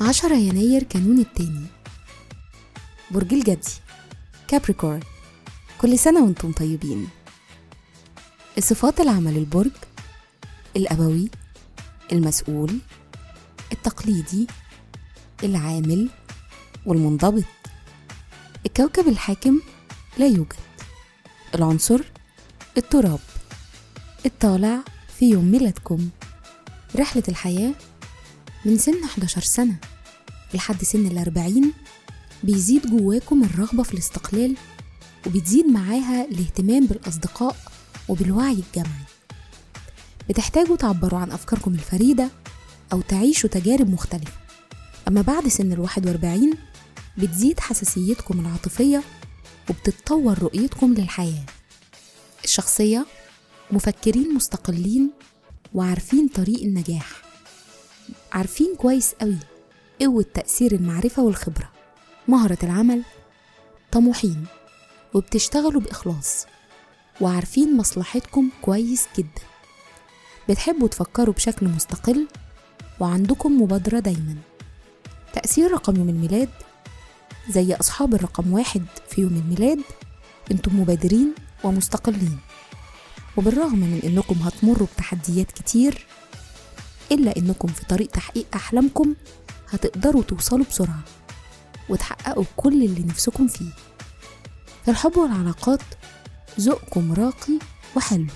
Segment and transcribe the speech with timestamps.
[0.00, 1.66] عشرة يناير كانون التاني.
[3.10, 3.72] برج الجدي
[4.48, 5.00] كابريكورن
[5.78, 7.08] كل سنة وأنتم طيبين.
[8.58, 9.70] الصفات العامة للبرج
[10.76, 11.30] الأبوي
[12.12, 12.78] المسؤول
[13.72, 14.46] التقليدي
[15.44, 16.10] العامل
[16.86, 17.44] والمنضبط.
[18.66, 19.60] الكوكب الحاكم
[20.18, 20.56] لا يوجد.
[21.54, 22.00] العنصر
[22.76, 23.18] التراب.
[24.26, 24.78] الطالع
[25.18, 26.08] في يوم ميلادكم.
[26.96, 27.74] رحلة الحياة
[28.64, 29.76] من سن 11 سنة
[30.54, 31.72] لحد سن الأربعين
[32.44, 34.56] بيزيد جواكم الرغبة في الاستقلال
[35.26, 37.56] وبتزيد معاها الاهتمام بالأصدقاء
[38.08, 39.04] وبالوعي الجمعي
[40.28, 42.30] بتحتاجوا تعبروا عن أفكاركم الفريدة
[42.92, 44.32] أو تعيشوا تجارب مختلفة.
[45.08, 46.54] أما بعد سن الواحد وأربعين
[47.18, 49.02] بتزيد حساسيتكم العاطفية
[49.70, 51.44] وبتتطور رؤيتكم للحياة.
[52.44, 53.06] الشخصية
[53.70, 55.10] مفكرين مستقلين
[55.74, 57.22] وعارفين طريق النجاح.
[58.32, 59.38] عارفين كويس قوي
[60.00, 61.70] قوة تأثير المعرفة والخبرة.
[62.28, 63.02] مهرة العمل
[63.92, 64.44] طموحين
[65.14, 66.46] وبتشتغلوا بإخلاص.
[67.20, 69.42] وعارفين مصلحتكم كويس جدا.
[70.48, 72.28] بتحبوا تفكروا بشكل مستقل
[73.00, 74.36] وعندكم مبادرة دايما.
[75.32, 76.48] تأثير رقم يوم الميلاد
[77.50, 79.80] زي أصحاب الرقم واحد في يوم الميلاد
[80.50, 82.38] أنتم مبادرين ومستقلين.
[83.36, 86.06] وبالرغم من إنكم هتمروا بتحديات كتير
[87.12, 89.14] إلا إنكم في طريق تحقيق أحلامكم
[89.70, 91.00] هتقدروا توصلوا بسرعة
[91.88, 93.70] وتحققوا كل اللي نفسكم فيه.
[94.84, 95.80] في الحب والعلاقات
[96.60, 97.58] ذوقكم راقي
[97.96, 98.26] وحلو.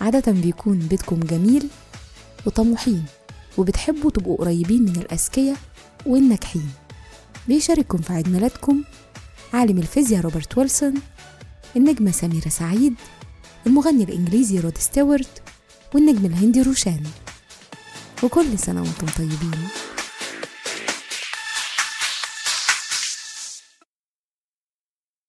[0.00, 1.68] عادة بيكون بيتكم جميل
[2.46, 3.04] وطموحين
[3.58, 5.56] وبتحبوا تبقوا قريبين من الأذكياء
[6.06, 6.70] والناجحين.
[7.48, 8.84] بيشارككم في عيد ميلادكم
[9.54, 10.94] عالم الفيزياء روبرت ويلسون
[11.76, 12.94] النجمة سميرة سعيد
[13.66, 15.42] المغني الإنجليزي رود ستيوارت
[15.94, 17.02] والنجم الهندي روشان.
[18.22, 19.68] وكل سنة وأنتم طيبين.